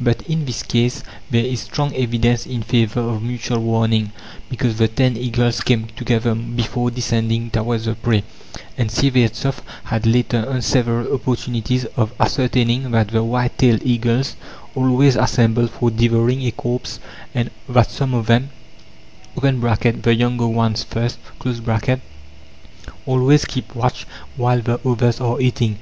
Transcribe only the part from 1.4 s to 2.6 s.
is strong evidence